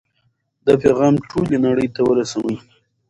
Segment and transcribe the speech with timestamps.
[0.65, 2.55] دا پیغام ټولې نړۍ ته ورسوئ.